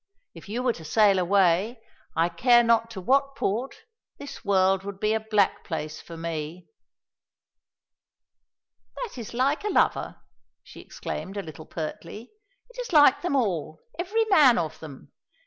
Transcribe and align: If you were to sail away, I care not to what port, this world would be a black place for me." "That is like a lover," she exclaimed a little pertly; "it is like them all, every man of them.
If 0.33 0.49
you 0.49 0.63
were 0.63 0.73
to 0.73 0.83
sail 0.83 1.19
away, 1.19 1.79
I 2.15 2.27
care 2.27 2.63
not 2.63 2.89
to 2.89 2.99
what 2.99 3.35
port, 3.35 3.83
this 4.17 4.43
world 4.43 4.81
would 4.83 4.99
be 4.99 5.13
a 5.13 5.19
black 5.19 5.63
place 5.63 6.01
for 6.01 6.17
me." 6.17 6.65
"That 9.03 9.19
is 9.19 9.35
like 9.35 9.63
a 9.63 9.67
lover," 9.69 10.19
she 10.63 10.79
exclaimed 10.79 11.37
a 11.37 11.43
little 11.43 11.67
pertly; 11.67 12.31
"it 12.71 12.79
is 12.81 12.91
like 12.91 13.21
them 13.21 13.35
all, 13.35 13.79
every 13.99 14.25
man 14.31 14.57
of 14.57 14.79
them. 14.79 15.11